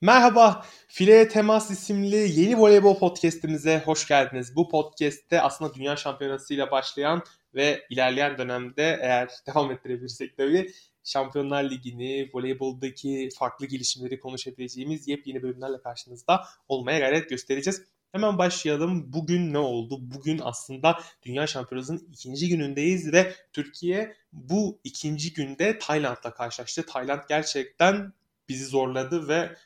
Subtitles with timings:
[0.00, 4.56] Merhaba, Fileye Temas isimli yeni voleybol podcastimize hoş geldiniz.
[4.56, 7.22] Bu podcast'te aslında Dünya Şampiyonası ile başlayan
[7.54, 10.72] ve ilerleyen dönemde eğer devam ettirebilirsek tabii
[11.04, 17.82] Şampiyonlar Ligi'ni, voleyboldaki farklı gelişimleri konuşabileceğimiz yepyeni bölümlerle karşınızda olmaya gayret göstereceğiz.
[18.12, 19.12] Hemen başlayalım.
[19.12, 19.98] Bugün ne oldu?
[20.00, 26.86] Bugün aslında Dünya Şampiyonası'nın ikinci günündeyiz ve Türkiye bu ikinci günde Tayland'la karşılaştı.
[26.86, 28.12] Tayland gerçekten
[28.48, 29.56] bizi zorladı ve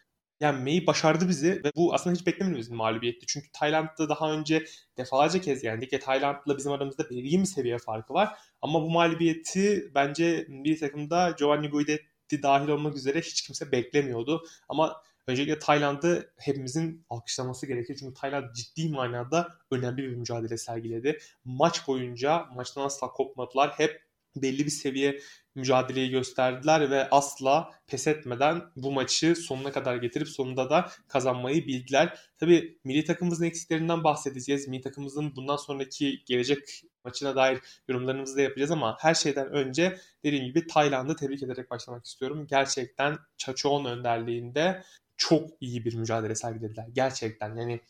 [0.43, 3.26] yenmeyi başardı bizi ve bu aslında hiç beklemediğimiz bir mağlubiyetti.
[3.26, 4.64] Çünkü Tayland'da daha önce
[4.99, 8.39] defalarca kez yendik ve Tayland'la bizim aramızda belirgin bir seviye farkı var.
[8.63, 14.46] Ama bu mağlubiyeti bence bir takımda Giovanni Guidetti dahil olmak üzere hiç kimse beklemiyordu.
[14.68, 17.96] Ama öncelikle Tayland'ı hepimizin alkışlaması gerekir.
[18.00, 21.18] Çünkü Tayland ciddi manada önemli bir mücadele sergiledi.
[21.44, 23.71] Maç boyunca maçtan asla kopmadılar.
[23.77, 24.02] Hep
[24.36, 25.21] belli bir seviye
[25.54, 32.19] mücadeleyi gösterdiler ve asla pes etmeden bu maçı sonuna kadar getirip sonunda da kazanmayı bildiler.
[32.38, 34.68] Tabii milli takımımızın eksiklerinden bahsedeceğiz.
[34.68, 40.44] Milli takımımızın bundan sonraki gelecek maçına dair yorumlarımızı da yapacağız ama her şeyden önce dediğim
[40.44, 42.46] gibi Tayland'ı tebrik ederek başlamak istiyorum.
[42.46, 44.82] Gerçekten Chachoon önderliğinde
[45.16, 46.86] çok iyi bir mücadele sergilediler.
[46.92, 47.80] Gerçekten yani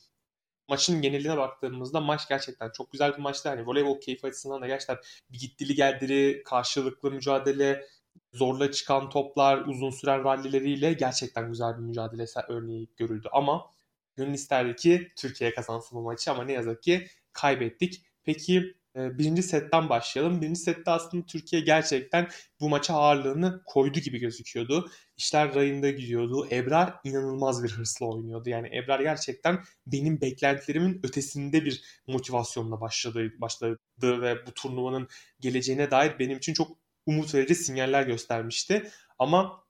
[0.72, 3.48] maçın geneline baktığımızda maç gerçekten çok güzel bir maçtı.
[3.48, 4.98] Hani voleybol keyfi açısından da gerçekten
[5.30, 7.86] bir gittili geldiri, karşılıklı mücadele,
[8.32, 13.28] zorla çıkan toplar, uzun süren rallileriyle gerçekten güzel bir mücadele örneği görüldü.
[13.32, 13.70] Ama
[14.16, 18.02] gönül isterdi ki Türkiye kazansın bu maçı ama ne yazık ki kaybettik.
[18.24, 20.42] Peki birinci setten başlayalım.
[20.42, 22.28] Birinci sette aslında Türkiye gerçekten
[22.60, 24.90] bu maça ağırlığını koydu gibi gözüküyordu.
[25.16, 26.48] İşler rayında gidiyordu.
[26.50, 28.48] Ebrar inanılmaz bir hırsla oynuyordu.
[28.50, 35.08] Yani Ebrar gerçekten benim beklentilerimin ötesinde bir motivasyonla başladı, başladı ve bu turnuvanın
[35.40, 38.90] geleceğine dair benim için çok umut verici sinyaller göstermişti.
[39.18, 39.64] Ama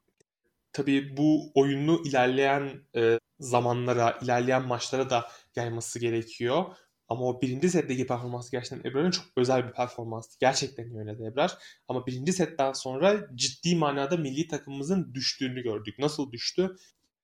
[0.72, 6.64] tabii bu oyunu ilerleyen e, zamanlara, ilerleyen maçlara da yayması gerekiyor.
[7.12, 10.36] Ama o birinci setteki performans gerçekten Ebrar'ın çok özel bir performanstı.
[10.40, 11.58] Gerçekten iyi oynadı Ebrar.
[11.88, 15.98] Ama birinci setten sonra ciddi manada milli takımımızın düştüğünü gördük.
[15.98, 16.76] Nasıl düştü?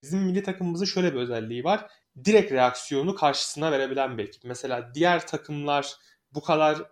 [0.03, 1.91] Bizim milli takımımızın şöyle bir özelliği var.
[2.25, 4.44] Direkt reaksiyonu karşısına verebilen bir ekip.
[4.44, 5.94] Mesela diğer takımlar
[6.34, 6.82] bu kadar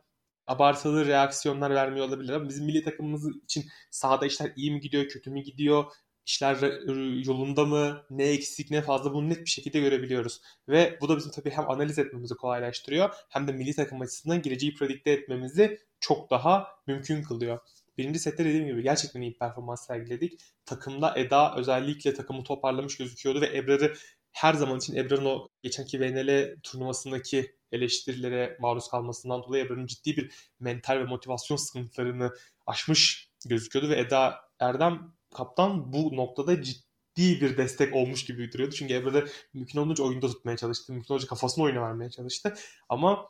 [0.47, 5.31] abartılı reaksiyonlar vermiyor olabilir ama bizim milli takımımız için sahada işler iyi mi gidiyor, kötü
[5.31, 5.85] mü gidiyor,
[6.27, 6.57] işler
[7.25, 10.41] yolunda mı, ne eksik ne fazla bunu net bir şekilde görebiliyoruz.
[10.69, 14.75] Ve bu da bizim tabii hem analiz etmemizi kolaylaştırıyor hem de milli takım açısından geleceği
[14.75, 17.59] predikte etmemizi çok daha mümkün kılıyor.
[17.99, 20.41] Birinci sette dediğim gibi gerçekten iyi performans sergiledik.
[20.65, 23.95] Takımda Eda özellikle takımı toparlamış gözüküyordu ve Ebrar'ı
[24.33, 30.33] her zaman için Ebrar'ın o geçenki VNL turnuvasındaki eleştirilere maruz kalmasından dolayı Ebrar'ın ciddi bir
[30.61, 32.33] mental ve motivasyon sıkıntılarını
[32.67, 38.75] aşmış gözüküyordu ve Eda Erdem kaptan bu noktada ciddi bir destek olmuş gibi duruyordu.
[38.75, 39.25] Çünkü Emre
[39.55, 40.93] mümkün olduğunca oyunda tutmaya çalıştı.
[40.93, 42.55] Mümkün olduğunca kafasını oyuna vermeye çalıştı.
[42.89, 43.29] Ama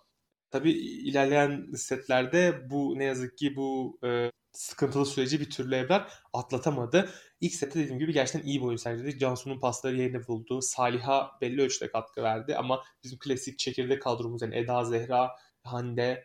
[0.51, 7.11] tabii ilerleyen setlerde bu ne yazık ki bu e, sıkıntılı süreci bir türlü Ebrar atlatamadı.
[7.41, 9.19] İlk sette dediğim gibi gerçekten iyi bir oyun sergiledi.
[9.19, 10.63] Cansu'nun pasları yerini buldu.
[10.63, 15.31] Salih'a belli ölçüde katkı verdi ama bizim klasik çekirdek kadromuz yani Eda, Zehra,
[15.65, 16.25] Hande,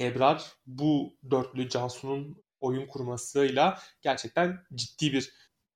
[0.00, 5.32] Ebrar bu dörtlü Cansu'nun oyun kurmasıyla gerçekten ciddi bir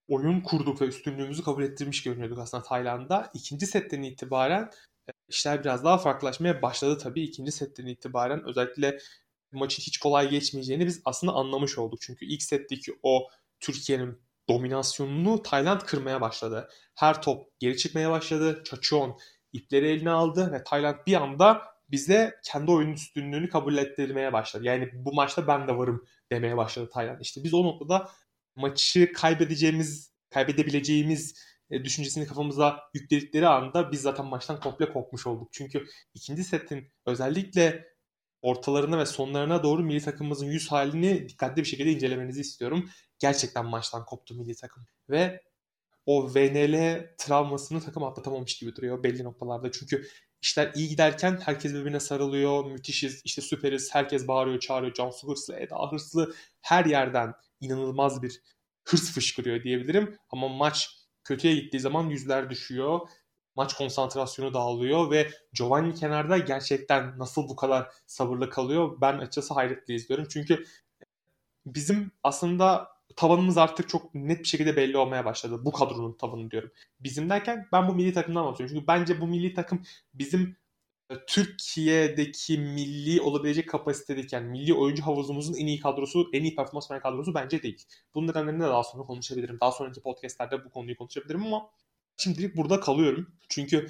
[0.08, 3.30] oyun kurduk ve üstünlüğümüzü kabul ettirmiş görünüyorduk aslında Tayland'da.
[3.34, 4.70] İkinci setten itibaren
[5.08, 7.22] e, işler biraz daha farklılaşmaya başladı tabii.
[7.22, 8.98] İkinci setten itibaren özellikle
[9.52, 12.00] maçın hiç kolay geçmeyeceğini biz aslında anlamış olduk.
[12.02, 13.28] Çünkü ilk setteki o
[13.60, 14.18] Türkiye'nin
[14.48, 16.68] dominasyonunu Tayland kırmaya başladı.
[16.94, 18.62] Her top geri çıkmaya başladı.
[18.64, 19.18] Chachuon
[19.52, 24.64] ipleri eline aldı ve Tayland bir anda bize kendi oyun üstünlüğünü kabul ettirmeye başladı.
[24.64, 27.20] Yani bu maçta ben de varım demeye başladı Tayland.
[27.20, 28.10] İşte biz o noktada
[28.56, 31.34] maçı kaybedeceğimiz, kaybedebileceğimiz
[31.70, 35.48] e, düşüncesini kafamıza yükledikleri anda biz zaten maçtan komple kopmuş olduk.
[35.52, 37.94] Çünkü ikinci setin özellikle
[38.42, 42.90] ortalarına ve sonlarına doğru milli takımımızın yüz halini dikkatli bir şekilde incelemenizi istiyorum.
[43.18, 44.86] Gerçekten maçtan koptu milli takım.
[45.10, 45.42] Ve
[46.06, 49.72] o VNL travmasını takım atlatamamış gibi duruyor belli noktalarda.
[49.72, 50.08] Çünkü
[50.44, 52.64] İşler iyi giderken herkes birbirine sarılıyor.
[52.64, 53.94] Müthişiz, işte süperiz.
[53.94, 54.94] Herkes bağırıyor, çağırıyor.
[54.94, 56.34] Cansu hırslı, Eda hırslı.
[56.60, 58.42] Her yerden inanılmaz bir
[58.84, 60.18] hırs fışkırıyor diyebilirim.
[60.30, 60.90] Ama maç
[61.24, 63.00] kötüye gittiği zaman yüzler düşüyor.
[63.56, 69.94] Maç konsantrasyonu dağılıyor ve Giovanni kenarda gerçekten nasıl bu kadar sabırlı kalıyor ben açıkçası hayretle
[69.94, 70.26] izliyorum.
[70.30, 70.64] Çünkü
[71.66, 75.60] bizim aslında tavanımız artık çok net bir şekilde belli olmaya başladı.
[75.64, 76.70] Bu kadronun tavanı diyorum.
[77.00, 78.74] Bizim derken ben bu milli takımdan anlatıyorum.
[78.74, 79.82] Çünkü bence bu milli takım
[80.14, 80.56] bizim
[81.10, 86.90] e, Türkiye'deki milli olabilecek kapasitedeki yani milli oyuncu havuzumuzun en iyi kadrosu, en iyi performans
[86.90, 87.84] veren kadrosu bence değil.
[88.14, 89.58] Bunun nedenlerini de daha sonra konuşabilirim.
[89.60, 91.70] Daha sonraki podcastlerde bu konuyu konuşabilirim ama
[92.16, 93.32] Şimdilik burada kalıyorum.
[93.48, 93.88] Çünkü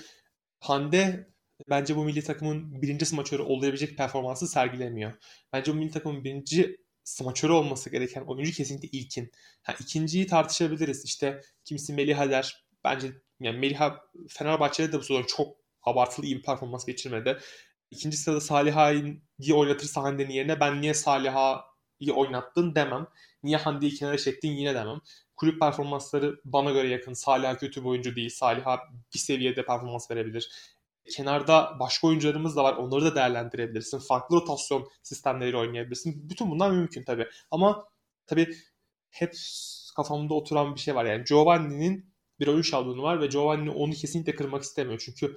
[0.61, 1.29] Hande
[1.71, 5.13] bence bu milli takımın birinci smaçörü olabilecek performansı sergilemiyor.
[5.53, 9.33] Bence bu milli takımın birinci smaçörü olması gereken oyuncu kesinlikle ilkin.
[9.63, 11.05] Ha, ikinciyi tartışabiliriz.
[11.05, 12.65] İşte kimisi Melih der.
[12.85, 13.79] Bence yani Melih
[14.29, 17.39] Fenerbahçe'de de bu sezon çok abartılı iyi bir performans geçirmedi.
[17.91, 23.07] İkinci sırada Saliha'yı oynatırsa Hande'nin yerine ben niye Saliha'yı oynattın demem.
[23.43, 25.01] Niye Hande'yi kenara çektin yine demem.
[25.37, 27.13] Kulüp performansları bana göre yakın.
[27.13, 28.31] Salih'a kötü bir oyuncu değil.
[28.31, 28.79] Salih'a
[29.15, 30.74] bir seviyede performans verebilir.
[31.11, 32.77] Kenarda başka oyuncularımız da var.
[32.77, 33.99] Onları da değerlendirebilirsin.
[33.99, 36.31] Farklı rotasyon sistemleriyle oynayabilirsin.
[36.31, 37.27] Bütün bunlar mümkün tabii.
[37.51, 37.89] Ama
[38.27, 38.57] tabii
[39.11, 39.35] hep
[39.97, 41.05] kafamda oturan bir şey var.
[41.05, 45.03] Yani Giovanni'nin bir oyun şablonu var ve Giovanni onu kesinlikle kırmak istemiyor.
[45.05, 45.37] Çünkü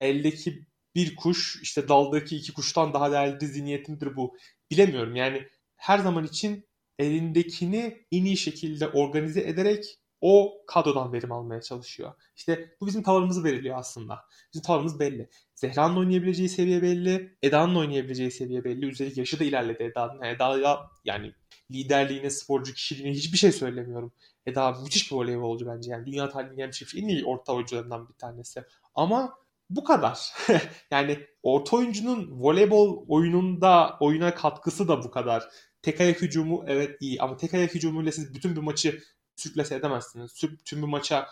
[0.00, 4.36] eldeki bir kuş işte daldaki iki kuştan daha değerli zihniyetimdir bu.
[4.70, 6.68] Bilemiyorum yani her zaman için
[6.98, 12.12] elindekini en iyi şekilde organize ederek o kadrodan verim almaya çalışıyor.
[12.36, 14.20] İşte bu bizim tavrımızı veriliyor aslında.
[14.54, 15.28] Bizim tavrımız belli.
[15.54, 17.36] Zehra'nın oynayabileceği seviye belli.
[17.42, 18.86] Eda'nın oynayabileceği seviye belli.
[18.86, 20.22] Üstelik yaşı da ilerledi Eda'nın.
[20.22, 21.32] Yani Eda'ya yani
[21.70, 24.12] liderliğine, sporcu kişiliğine hiçbir şey söylemiyorum.
[24.46, 25.90] Eda müthiş bir voleybolcu bence.
[25.90, 28.64] Yani dünya tarihinin gelmiş en iyi orta oyuncularından bir tanesi.
[28.94, 29.38] Ama
[29.70, 30.18] bu kadar.
[30.90, 35.44] yani orta oyuncunun voleybol oyununda oyuna katkısı da bu kadar.
[35.82, 39.00] Tek ayak hücumu evet iyi ama tek ayak hücumuyla siz bütün bir maçı
[39.36, 40.34] sürklese edemezsiniz.
[40.64, 41.28] Tüm bir maça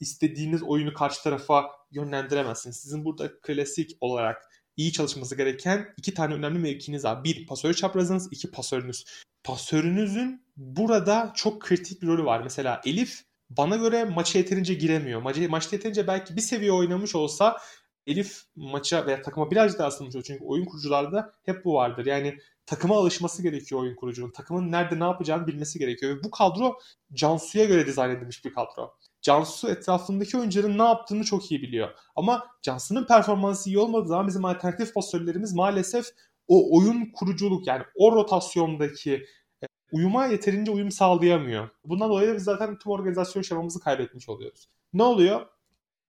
[0.00, 2.76] istediğiniz oyunu karşı tarafa yönlendiremezsiniz.
[2.76, 4.42] Sizin burada klasik olarak
[4.76, 7.24] iyi çalışması gereken iki tane önemli mevkiniz var.
[7.24, 9.04] Bir pasör çaprazınız, iki pasörünüz.
[9.44, 12.40] Pasörünüzün burada çok kritik bir rolü var.
[12.40, 15.22] Mesela Elif bana göre maça yeterince giremiyor.
[15.22, 17.56] Maça, maçta yeterince belki bir seviye oynamış olsa
[18.06, 20.24] Elif maça veya takıma birazcık daha asılmış olur.
[20.24, 22.06] Çünkü oyun kurucularda hep bu vardır.
[22.06, 24.30] Yani takıma alışması gerekiyor oyun kurucunun.
[24.30, 26.16] Takımın nerede ne yapacağını bilmesi gerekiyor.
[26.16, 26.78] Ve bu kadro
[27.12, 28.94] Cansu'ya göre dizayn edilmiş bir kadro.
[29.22, 31.90] Cansu etrafındaki oyuncuların ne yaptığını çok iyi biliyor.
[32.16, 36.06] Ama Cansu'nun performansı iyi olmadığı zaman bizim alternatif pasörlerimiz maalesef
[36.48, 39.26] o oyun kuruculuk yani o rotasyondaki
[39.62, 41.68] e, uyuma yeterince uyum sağlayamıyor.
[41.84, 44.68] Bundan dolayı da biz zaten tüm organizasyon şemamızı kaybetmiş oluyoruz.
[44.92, 45.46] Ne oluyor?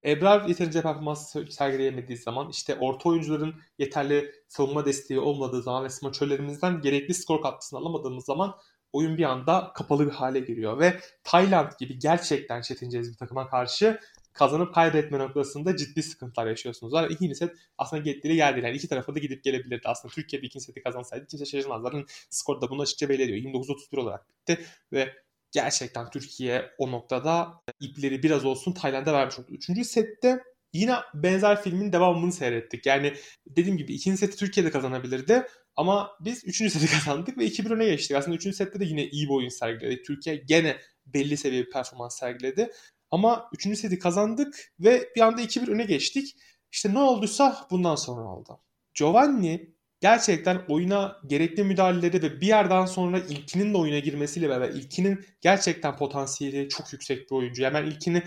[0.06, 6.80] Ebrar yeterince performans sergileyemediği zaman işte orta oyuncuların yeterli savunma desteği olmadığı zaman ve smaçörlerimizden
[6.80, 8.54] gerekli skor katkısını alamadığımız zaman
[8.92, 10.78] oyun bir anda kapalı bir hale giriyor.
[10.78, 14.00] Ve Tayland gibi gerçekten çetinceğiz bir takıma karşı
[14.32, 16.92] kazanıp kaybetme noktasında ciddi sıkıntılar yaşıyorsunuz.
[16.92, 17.10] Var.
[17.10, 18.60] İkinci set aslında getiri geldi.
[18.64, 19.82] Yani iki tarafa da gidip gelebilirdi.
[19.84, 22.04] Aslında Türkiye bir ikinci seti kazansaydı kimse şaşırmazlar.
[22.30, 23.38] Skor da bunu açıkça belli ediyor.
[23.38, 25.14] 29-31 olarak bitti ve
[25.56, 29.46] gerçekten Türkiye o noktada ipleri biraz olsun Tayland'a vermiş oldu.
[29.50, 30.42] Üçüncü sette
[30.72, 32.86] yine benzer filmin devamını seyrettik.
[32.86, 33.14] Yani
[33.46, 35.46] dediğim gibi ikinci seti Türkiye'de kazanabilirdi.
[35.76, 38.16] Ama biz üçüncü seti kazandık ve 2-1 öne geçtik.
[38.16, 40.02] Aslında üçüncü sette de yine iyi bir oyun sergiledi.
[40.02, 40.76] Türkiye gene
[41.06, 42.70] belli seviye bir performans sergiledi.
[43.10, 46.36] Ama üçüncü seti kazandık ve bir anda 2-1 öne geçtik.
[46.72, 48.60] İşte ne olduysa bundan sonra oldu.
[48.94, 55.26] Giovanni gerçekten oyuna gerekli müdahaleleri ve bir yerden sonra ilkinin de oyuna girmesiyle beraber ilkinin
[55.40, 57.62] gerçekten potansiyeli çok yüksek bir oyuncu.
[57.62, 58.22] Yani ben ilkini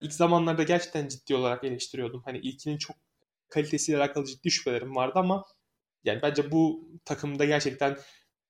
[0.00, 2.22] ilk zamanlarda gerçekten ciddi olarak eleştiriyordum.
[2.24, 2.96] Hani ilkinin çok
[3.48, 5.44] kalitesiyle alakalı ciddi şüphelerim vardı ama
[6.04, 7.98] yani bence bu takımda gerçekten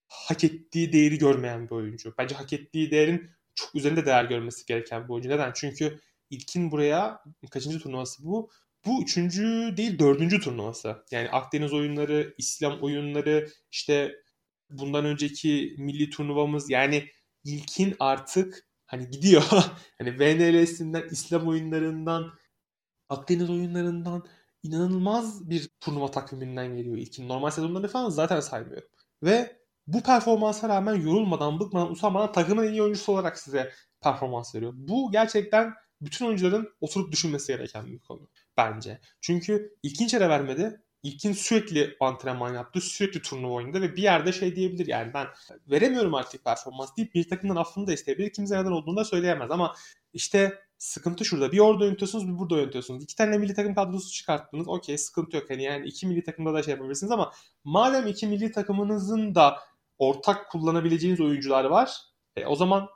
[0.08, 2.14] hak ettiği değeri görmeyen bir oyuncu.
[2.18, 5.28] Bence hak ettiği değerin çok üzerinde değer görmesi gereken bir oyuncu.
[5.28, 5.52] Neden?
[5.54, 6.00] Çünkü
[6.30, 8.50] ilkin buraya kaçıncı turnuvası bu?
[8.86, 11.04] Bu üçüncü değil dördüncü turnuvası.
[11.10, 14.14] Yani Akdeniz oyunları, İslam oyunları, işte
[14.70, 17.08] bundan önceki milli turnuvamız yani
[17.44, 19.44] ilkin artık hani gidiyor.
[19.98, 22.32] hani VNL'sinden, İslam oyunlarından,
[23.08, 24.24] Akdeniz oyunlarından
[24.62, 27.28] inanılmaz bir turnuva takviminden geliyor ilkin.
[27.28, 28.88] Normal sezonlarını falan zaten saymıyorum.
[29.22, 34.72] Ve bu performansa rağmen yorulmadan, bıkmadan, usanmadan takımın en iyi oyuncusu olarak size performans veriyor.
[34.76, 39.00] Bu gerçekten bütün oyuncuların oturup düşünmesi gereken bir konu bence.
[39.20, 40.80] Çünkü ilkin yere vermedi.
[41.02, 45.26] İlkin sürekli antrenman yaptı, sürekli turnuva oynadı ve bir yerde şey diyebilir yani ben
[45.70, 48.32] veremiyorum artık performans deyip bir takımdan affını da isteyebilir.
[48.32, 49.74] Kimse neden olduğunu da söyleyemez ama
[50.12, 51.52] işte sıkıntı şurada.
[51.52, 53.02] Bir orada yönetiyorsunuz bir burada yönetiyorsunuz.
[53.02, 54.68] İki tane milli takım kadrosu çıkarttınız.
[54.68, 55.50] Okey sıkıntı yok.
[55.50, 57.32] Yani, yani iki milli takımda da şey yapabilirsiniz ama
[57.64, 59.58] madem iki milli takımınızın da
[59.98, 61.96] ortak kullanabileceğiniz oyuncular var.
[62.36, 62.88] E, o zaman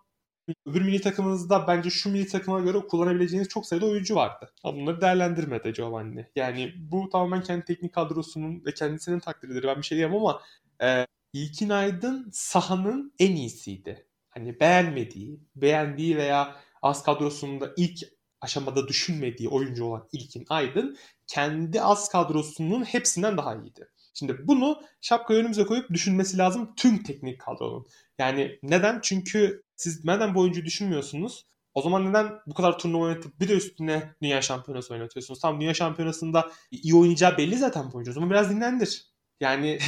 [0.67, 4.53] öbür milli takımınızda bence şu milli takıma göre kullanabileceğiniz çok sayıda oyuncu vardı.
[4.65, 6.27] Ama bunları değerlendirmedi Giovanni.
[6.37, 9.65] Yani bu tamamen kendi teknik kadrosunun ve kendisinin takdiridir.
[9.65, 10.43] Ben bir şey diyemem ama
[10.83, 14.07] e, İlkin Aydın sahanın en iyisiydi.
[14.29, 17.99] Hani beğenmediği, beğendiği veya az kadrosunda ilk
[18.41, 23.89] aşamada düşünmediği oyuncu olan İlkin Aydın kendi az kadrosunun hepsinden daha iyiydi.
[24.19, 27.87] Şimdi bunu şapka önümüze koyup düşünmesi lazım tüm teknik kadronun.
[28.19, 29.01] Yani neden?
[29.03, 33.53] Çünkü siz madem bu oyuncuyu düşünmüyorsunuz O zaman neden bu kadar turnuva oynatıp bir de
[33.55, 35.41] üstüne dünya şampiyonası oynatıyorsunuz?
[35.41, 38.11] Tam dünya şampiyonasında iyi oynayacağı belli zaten bu oyuncu.
[38.11, 39.07] O zaman biraz dinlendir.
[39.41, 39.79] Yani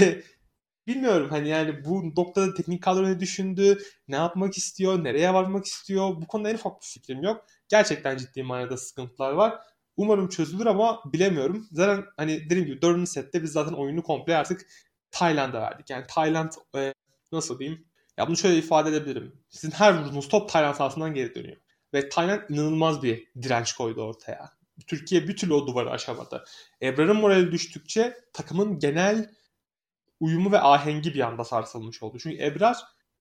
[0.87, 6.09] bilmiyorum hani yani bu noktada teknik kadro ne düşündü, ne yapmak istiyor, nereye varmak istiyor
[6.23, 7.45] bu konuda en ufak bir fikrim yok.
[7.69, 9.59] Gerçekten ciddi manada sıkıntılar var.
[10.01, 11.69] Umarım çözülür ama bilemiyorum.
[11.73, 14.67] Zaten hani dediğim gibi dördüncü sette biz zaten oyunu komple artık
[15.11, 15.91] Tayland'a verdik.
[15.91, 16.95] Yani Tayland e,
[17.33, 17.87] nasıl diyeyim?
[18.17, 19.43] Ya bunu şöyle ifade edebilirim.
[19.49, 21.57] Sizin her vurduğunuz top Tayland sahasından geri dönüyor.
[21.95, 24.51] Ve Tayland inanılmaz bir direnç koydu ortaya.
[24.87, 26.45] Türkiye bir türlü o duvarı aşamadı.
[26.83, 29.31] Ebrar'ın morali düştükçe takımın genel
[30.21, 32.19] uyumu ve ahengi bir anda sarsılmış oldu.
[32.19, 32.77] Çünkü Ebrar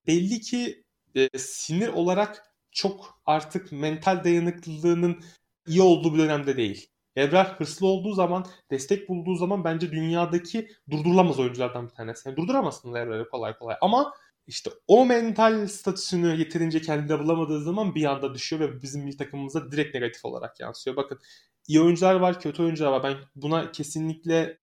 [0.07, 0.83] belli ki
[1.15, 5.23] e, sinir olarak çok artık mental dayanıklılığının
[5.67, 6.89] iyi olduğu bir dönemde değil.
[7.17, 12.29] Ebrar hırslı olduğu zaman, destek bulduğu zaman bence dünyadaki durdurulamaz oyunculardan bir tanesi.
[12.29, 13.75] Yani durduramazsın Ebrar'ı kolay kolay.
[13.81, 14.13] Ama
[14.47, 19.71] işte o mental statüsünü yeterince kendinde bulamadığı zaman bir anda düşüyor ve bizim milli takımımıza
[19.71, 20.95] direkt negatif olarak yansıyor.
[20.95, 21.19] Bakın
[21.67, 23.03] iyi oyuncular var, kötü oyuncular var.
[23.03, 24.57] Ben buna kesinlikle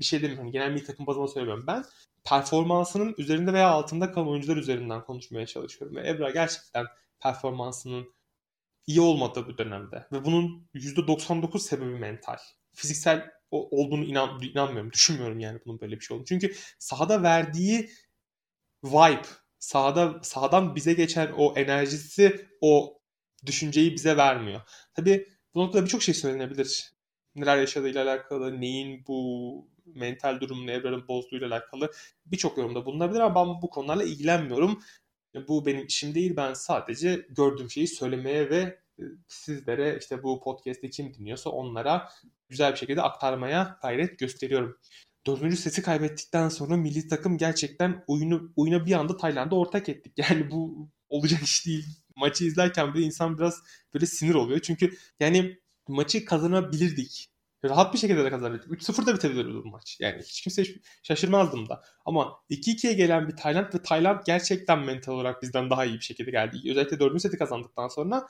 [0.00, 0.44] bir şey demiyorum.
[0.44, 1.64] Hani genel milli takım bazında söylemiyorum.
[1.66, 1.84] Ben
[2.24, 5.96] performansının üzerinde veya altında kalan oyuncular üzerinden konuşmaya çalışıyorum.
[5.96, 6.86] Ve Ebra gerçekten
[7.20, 8.14] performansının
[8.86, 10.06] iyi olmadığı bu dönemde.
[10.12, 12.36] Ve bunun %99 sebebi mental.
[12.74, 14.92] Fiziksel olduğunu inan, inanmıyorum.
[14.92, 16.26] Düşünmüyorum yani bunun böyle bir şey olduğunu.
[16.26, 17.90] Çünkü sahada verdiği
[18.84, 19.26] vibe,
[19.58, 23.00] sahada sahadan bize geçen o enerjisi, o
[23.46, 24.60] düşünceyi bize vermiyor.
[24.94, 26.92] Tabii bu noktada birçok şey söylenebilir.
[27.34, 31.90] Neler yaşadığıyla alakalı, neyin bu mental durumunu Ebrar'ın bozduğuyla alakalı
[32.26, 34.82] birçok yorumda bulunabilir ama ben bu konularla ilgilenmiyorum.
[35.48, 36.36] Bu benim işim değil.
[36.36, 42.08] Ben sadece gördüğüm şeyi söylemeye ve e, sizlere işte bu podcast'i kim dinliyorsa onlara
[42.48, 44.78] güzel bir şekilde aktarmaya gayret gösteriyorum.
[45.26, 50.12] Dördüncü seti kaybettikten sonra milli takım gerçekten oyunu oyuna bir anda Tayland'a ortak ettik.
[50.30, 51.86] Yani bu olacak iş değil.
[52.16, 53.62] Maçı izlerken bile insan biraz
[53.94, 54.60] böyle sinir oluyor.
[54.60, 57.33] Çünkü yani maçı kazanabilirdik.
[57.68, 58.70] Rahat bir şekilde de kazanabilirdik.
[58.70, 59.96] 3-0 da bitebilirdi bu maç.
[60.00, 60.64] Yani hiç kimse
[61.02, 61.82] şaşırmazdım da.
[62.04, 66.30] Ama 2-2'ye gelen bir Tayland ve Tayland gerçekten mental olarak bizden daha iyi bir şekilde
[66.30, 66.70] geldi.
[66.70, 67.22] Özellikle 4.
[67.22, 68.26] seti kazandıktan sonra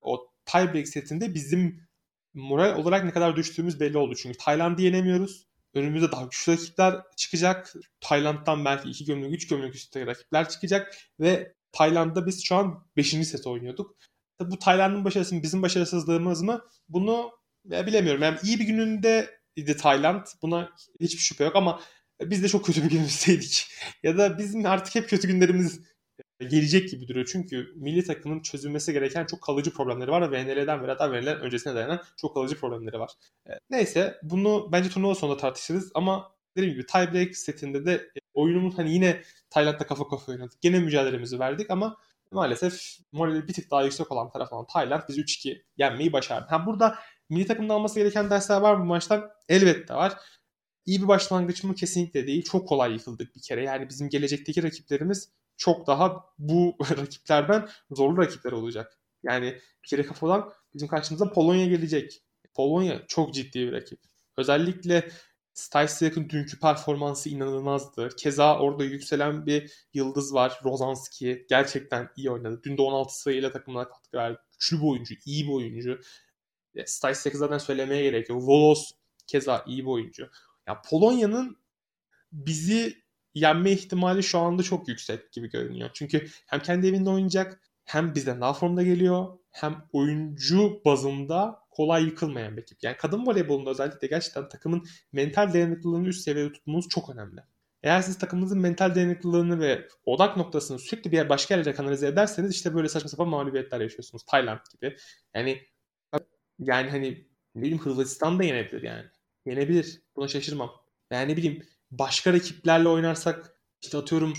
[0.00, 1.88] o tiebreak setinde bizim
[2.34, 4.14] moral olarak ne kadar düştüğümüz belli oldu.
[4.14, 5.46] Çünkü Tayland'ı yenemiyoruz.
[5.74, 7.74] Önümüzde daha güçlü rakipler çıkacak.
[8.00, 10.96] Tayland'dan belki 2 gömlek, 3 gömlek üstü rakipler çıkacak.
[11.20, 13.08] Ve Tayland'da biz şu an 5.
[13.08, 13.96] set oynuyorduk.
[14.38, 16.64] Tabi bu Tayland'ın başarısı mı, bizim başarısızlığımız mı?
[16.88, 17.30] Bunu
[17.70, 18.22] ya bilemiyorum.
[18.22, 20.26] Yani iyi bir gününde idi Tayland.
[20.42, 21.80] Buna hiçbir şüphe yok ama
[22.20, 23.66] biz de çok kötü bir günümüzdeydik.
[24.02, 25.80] ya da bizim artık hep kötü günlerimiz
[26.40, 27.28] gelecek gibi duruyor.
[27.32, 31.74] Çünkü milli takımın çözülmesi gereken çok kalıcı problemleri var ve VNL'den ve hatta VNL'den öncesine
[31.74, 33.10] dayanan çok kalıcı problemleri var.
[33.48, 38.78] E, neyse bunu bence turnuva sonunda tartışırız ama dediğim gibi tiebreak setinde de e, oyunumuz
[38.78, 40.60] hani yine Tayland'da kafa kafa oynadık.
[40.60, 41.96] Gene mücadelemizi verdik ama
[42.30, 46.46] maalesef morali bir tık daha yüksek olan taraf olan Tayland bizi 3-2 yenmeyi başardı.
[46.48, 46.98] Ha burada
[47.30, 49.30] milli takımda alması gereken dersler var mı bu maçtan?
[49.48, 50.18] Elbette var.
[50.86, 51.74] İyi bir başlangıç mı?
[51.74, 52.42] Kesinlikle değil.
[52.42, 53.64] Çok kolay yıkıldık bir kere.
[53.64, 58.98] Yani bizim gelecekteki rakiplerimiz çok daha bu rakiplerden zorlu rakipler olacak.
[59.22, 59.46] Yani
[59.84, 62.22] bir kere kafadan bizim karşımıza Polonya gelecek.
[62.54, 63.98] Polonya çok ciddi bir rakip.
[64.36, 65.08] Özellikle
[65.54, 68.08] Steissiak'ın dünkü performansı inanılmazdı.
[68.16, 70.60] Keza orada yükselen bir yıldız var.
[70.64, 71.46] Rozanski.
[71.48, 72.60] Gerçekten iyi oynadı.
[72.64, 74.38] Dün de 16 sayıyla takımına katkı verdi.
[74.52, 76.00] Güçlü bir oyuncu, iyi bir oyuncu.
[76.86, 78.42] Steissiak'ı zaten söylemeye gerek yok.
[78.42, 78.92] Volos
[79.26, 80.30] keza iyi bir oyuncu.
[80.66, 81.56] Ya Polonya'nın
[82.32, 83.04] bizi
[83.34, 85.90] yenme ihtimali şu anda çok yüksek gibi görünüyor.
[85.94, 92.56] Çünkü hem kendi evinde oynayacak hem bizden daha formda geliyor hem oyuncu bazında kolay yıkılmayan
[92.56, 92.78] bir ekip.
[92.82, 97.40] Yani kadın voleybolunda özellikle gerçekten takımın mental dayanıklılığını üst seviyede tutmanız çok önemli.
[97.82, 102.54] Eğer siz takımınızın mental dayanıklılığını ve odak noktasını sürekli bir yer başka yerlere kanalize ederseniz
[102.54, 104.24] işte böyle saçma sapan mağlubiyetler yaşıyorsunuz.
[104.24, 104.96] Tayland gibi.
[105.34, 105.62] Yani
[106.58, 109.04] yani hani ne bileyim Hırvatistan da yenebilir yani.
[109.46, 110.02] Yenebilir.
[110.16, 110.70] Buna şaşırmam.
[111.10, 114.34] Yani ne bileyim başka rakiplerle oynarsak işte atıyorum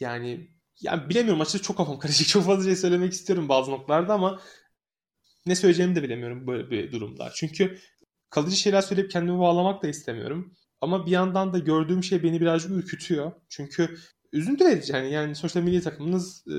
[0.00, 2.28] yani yani bilemiyorum açıkçası çok kafam karışık.
[2.28, 4.40] Çok fazla şey söylemek istiyorum bazı noktalarda ama
[5.46, 7.30] ne söyleyeceğimi de bilemiyorum böyle bir durumda.
[7.34, 7.78] Çünkü
[8.30, 10.54] kalıcı şeyler söyleyip kendimi bağlamak da istemiyorum.
[10.80, 13.32] Ama bir yandan da gördüğüm şey beni birazcık ürkütüyor.
[13.48, 13.98] Çünkü
[14.32, 14.92] üzüntü verici.
[14.92, 16.54] Yani, yani sonuçta milli takımınız e,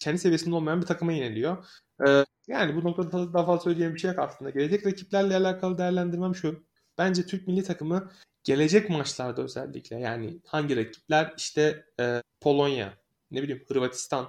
[0.00, 1.66] kendi seviyesinde olmayan bir takıma yeniliyor.
[2.06, 4.50] E, yani bu noktada daha fazla söyleyeceğim bir şey yok aslında.
[4.50, 6.64] Gelecek rakiplerle alakalı değerlendirmem şu.
[6.98, 8.10] Bence Türk milli takımı
[8.44, 12.94] gelecek maçlarda özellikle yani hangi rakipler işte e, Polonya,
[13.30, 14.28] ne bileyim Hırvatistan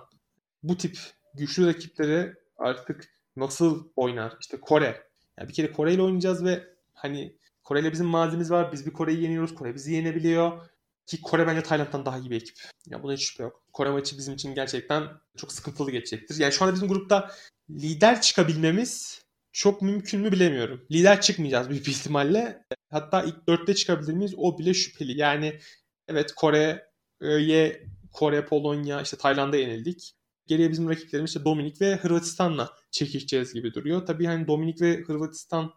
[0.63, 0.97] bu tip
[1.33, 4.37] güçlü rakipleri artık nasıl oynar?
[4.41, 5.07] İşte Kore.
[5.39, 8.71] Yani bir kere Kore ile oynayacağız ve hani Kore ile bizim mazimiz var.
[8.71, 9.55] Biz bir Kore'yi yeniyoruz.
[9.55, 10.69] Kore bizi yenebiliyor.
[11.07, 12.57] Ki Kore bence Tayland'dan daha iyi bir ekip.
[12.87, 13.63] Ya buna hiç şüphe yok.
[13.73, 16.37] Kore maçı bizim için gerçekten çok sıkıntılı geçecektir.
[16.39, 17.31] Yani şu anda bizim grupta
[17.69, 19.21] lider çıkabilmemiz
[19.51, 20.85] çok mümkün mü bilemiyorum.
[20.91, 22.65] Lider çıkmayacağız büyük bir ihtimalle.
[22.91, 24.33] Hatta ilk dörtte çıkabilir miyiz?
[24.37, 25.17] O bile şüpheli.
[25.19, 25.59] Yani
[26.07, 30.13] evet Kore'ye Kore, Polonya, işte Tayland'a yenildik.
[30.47, 34.05] Geriye bizim rakiplerimiz işte Dominik ve Hırvatistan'la çekişeceğiz gibi duruyor.
[34.05, 35.73] Tabii hani Dominik ve Hırvatistan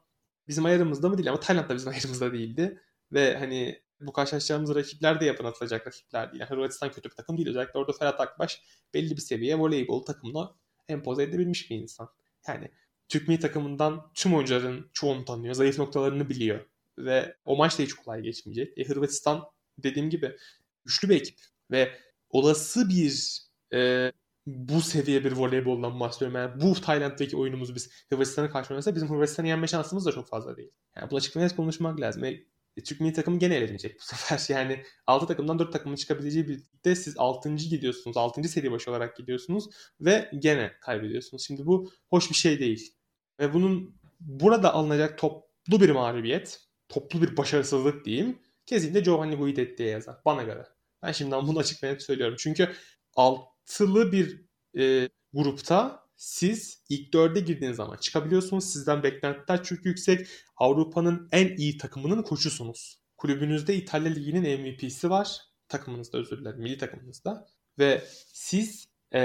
[0.49, 2.81] bizim ayarımızda mı değil ama Tayland da bizim ayarımızda değildi.
[3.13, 6.41] Ve hani bu karşılaşacağımız rakipler de yapın atılacak rakipler değil.
[6.41, 7.49] Yani Hırvatistan kötü bir takım değil.
[7.49, 8.63] Özellikle orada Ferhat Akbaş
[8.95, 10.55] belli bir seviye voleybol takımına
[10.89, 12.09] empoze edebilmiş bir insan.
[12.49, 12.71] Yani
[13.09, 15.55] Türk milli takımından tüm oyuncuların çoğunu tanıyor.
[15.55, 16.67] Zayıf noktalarını biliyor.
[16.99, 18.79] Ve o maç da hiç kolay geçmeyecek.
[18.79, 19.45] E, Hırvatistan
[19.79, 20.37] dediğim gibi
[20.85, 21.39] güçlü bir ekip.
[21.71, 21.99] Ve
[22.31, 23.41] olası bir
[23.73, 24.13] e,
[24.47, 26.37] bu seviye bir voleyboldan bahsediyorum.
[26.37, 30.57] Yani bu Tayland'daki oyunumuzu biz Hırvatistan'a karşı oynarsa bizim Hırvatistan'ı yenme şansımız da çok fazla
[30.57, 30.71] değil.
[30.97, 32.25] Yani bu açık konuşmak lazım.
[32.25, 32.45] E,
[32.85, 34.55] Türk milli takımı gene elenecek bu sefer.
[34.55, 37.55] Yani 6 takımdan 4 takımın çıkabileceği bir ligde siz 6.
[37.55, 38.17] gidiyorsunuz.
[38.17, 38.49] 6.
[38.49, 39.65] seri başı olarak gidiyorsunuz
[40.01, 41.47] ve gene kaybediyorsunuz.
[41.47, 42.95] Şimdi bu hoş bir şey değil.
[43.41, 48.39] Ve bunun burada alınacak toplu bir mağlubiyet, toplu bir başarısızlık diyeyim.
[48.67, 50.17] Kesinlikle Giovanni Guidet diye yazar.
[50.25, 50.67] Bana göre.
[51.03, 52.37] Ben şimdiden bunu açık net söylüyorum.
[52.39, 52.73] Çünkü
[53.17, 54.45] altılı bir
[54.79, 58.65] e, grupta siz ilk dörde girdiğiniz zaman çıkabiliyorsunuz.
[58.65, 60.27] Sizden beklentiler çok yüksek.
[60.57, 63.01] Avrupa'nın en iyi takımının koçusunuz.
[63.17, 65.41] Kulübünüzde İtalya Ligi'nin MVP'si var.
[65.69, 66.61] Takımınızda özür dilerim.
[66.61, 67.47] Milli takımınızda.
[67.79, 69.21] Ve siz e,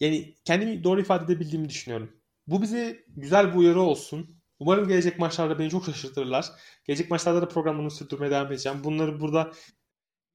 [0.00, 2.16] yani kendimi doğru ifade edebildiğimi düşünüyorum.
[2.46, 4.40] Bu bize güzel bir uyarı olsun.
[4.58, 6.46] Umarım gelecek maçlarda beni çok şaşırtırlar.
[6.84, 8.84] Gelecek maçlarda da programını sürdürmeye devam edeceğim.
[8.84, 9.52] Bunları burada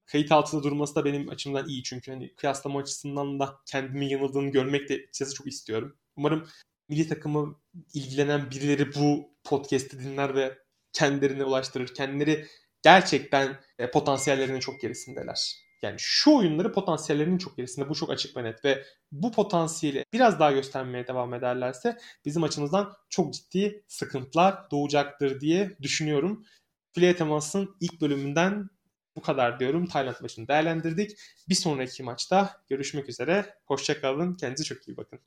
[0.06, 4.88] kayıt altında durması da benim açımdan iyi çünkü hani kıyaslama açısından da kendimi yanıldığını görmek
[4.88, 5.96] de açıkçası çok istiyorum.
[6.16, 6.48] Umarım
[6.88, 7.60] milli takımı
[7.94, 10.58] ilgilenen birileri bu podcast'i dinler ve
[10.92, 11.94] kendilerine ulaştırır.
[11.94, 12.46] Kendileri
[12.82, 15.66] gerçekten e, potansiyellerinin çok gerisindeler.
[15.82, 17.88] Yani şu oyunları potansiyellerinin çok gerisinde.
[17.88, 22.92] Bu çok açık ve net ve bu potansiyeli biraz daha göstermeye devam ederlerse bizim açımızdan
[23.08, 26.44] çok ciddi sıkıntılar doğacaktır diye düşünüyorum.
[26.92, 28.68] File temasının ilk bölümünden
[29.16, 29.86] bu kadar diyorum.
[29.86, 31.18] Tayland maçını değerlendirdik.
[31.48, 33.54] Bir sonraki maçta görüşmek üzere.
[33.66, 34.34] Hoşçakalın.
[34.34, 35.20] Kendinize çok iyi bakın.